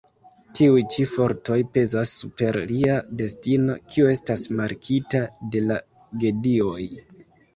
[0.59, 5.23] Tiuj ĉi fortoj pezas super lia destino, kiu estas markita
[5.57, 5.79] de la
[6.25, 6.89] gedioj.